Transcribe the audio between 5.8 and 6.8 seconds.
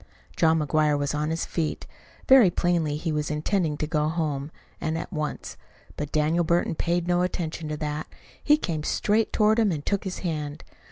But Daniel Burton